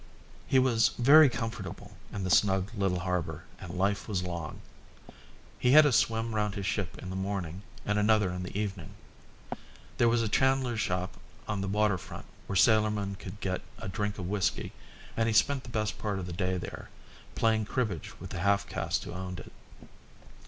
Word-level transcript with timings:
He 0.47 0.57
was 0.57 0.93
very 0.97 1.29
comfortable 1.29 1.91
in 2.11 2.23
the 2.23 2.31
snug 2.31 2.71
little 2.75 3.01
harbour 3.01 3.43
and 3.59 3.75
life 3.77 4.07
was 4.07 4.23
long. 4.23 4.59
He 5.59 5.73
had 5.73 5.85
a 5.85 5.91
swim 5.91 6.33
round 6.33 6.55
his 6.55 6.65
ship 6.65 6.97
in 6.97 7.11
the 7.11 7.15
morning 7.15 7.61
and 7.85 7.99
another 7.99 8.31
in 8.31 8.41
the 8.41 8.57
evening. 8.59 8.95
There 9.99 10.09
was 10.09 10.23
a 10.23 10.27
chandler's 10.27 10.79
shop 10.81 11.17
on 11.47 11.61
the 11.61 11.67
water 11.67 11.99
front 11.99 12.25
where 12.47 12.57
sailormen 12.57 13.19
could 13.19 13.39
get 13.41 13.61
a 13.77 13.87
drink 13.87 14.17
of 14.17 14.27
whisky, 14.27 14.71
and 15.15 15.27
he 15.27 15.33
spent 15.33 15.61
the 15.63 15.69
best 15.69 15.99
part 15.99 16.17
of 16.17 16.25
the 16.25 16.33
day 16.33 16.57
there, 16.57 16.89
playing 17.35 17.65
cribbage 17.65 18.19
with 18.19 18.31
the 18.31 18.39
half 18.39 18.67
caste 18.67 19.03
who 19.03 19.13
owned 19.13 19.39
it. 19.39 19.51